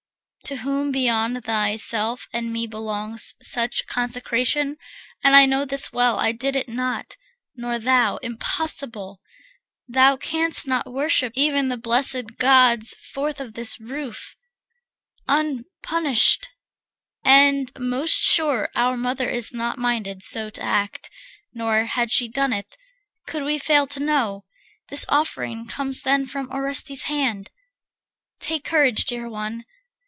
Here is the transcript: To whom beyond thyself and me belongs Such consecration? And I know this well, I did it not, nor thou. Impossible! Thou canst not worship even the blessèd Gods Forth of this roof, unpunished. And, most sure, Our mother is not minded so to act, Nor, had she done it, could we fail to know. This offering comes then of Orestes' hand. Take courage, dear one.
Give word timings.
To 0.45 0.55
whom 0.57 0.91
beyond 0.91 1.41
thyself 1.45 2.27
and 2.33 2.51
me 2.51 2.67
belongs 2.67 3.35
Such 3.41 3.87
consecration? 3.87 4.75
And 5.23 5.33
I 5.33 5.45
know 5.45 5.63
this 5.63 5.93
well, 5.93 6.19
I 6.19 6.33
did 6.33 6.57
it 6.57 6.67
not, 6.67 7.15
nor 7.55 7.79
thou. 7.79 8.17
Impossible! 8.17 9.21
Thou 9.87 10.17
canst 10.17 10.67
not 10.67 10.91
worship 10.91 11.31
even 11.37 11.69
the 11.69 11.77
blessèd 11.77 12.35
Gods 12.35 12.93
Forth 12.95 13.39
of 13.39 13.53
this 13.53 13.79
roof, 13.79 14.35
unpunished. 15.25 16.49
And, 17.23 17.71
most 17.79 18.21
sure, 18.21 18.69
Our 18.75 18.97
mother 18.97 19.29
is 19.29 19.53
not 19.53 19.79
minded 19.79 20.21
so 20.21 20.49
to 20.49 20.61
act, 20.61 21.09
Nor, 21.53 21.85
had 21.85 22.11
she 22.11 22.27
done 22.27 22.51
it, 22.51 22.75
could 23.25 23.43
we 23.45 23.57
fail 23.57 23.87
to 23.87 24.01
know. 24.01 24.43
This 24.89 25.05
offering 25.07 25.65
comes 25.67 26.01
then 26.01 26.23
of 26.23 26.51
Orestes' 26.51 27.03
hand. 27.03 27.51
Take 28.41 28.65
courage, 28.65 29.05
dear 29.05 29.29
one. 29.29 29.63